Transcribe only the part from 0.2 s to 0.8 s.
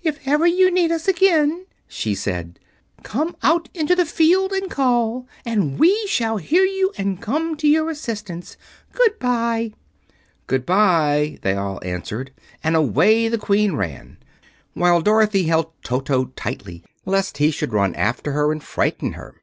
ever you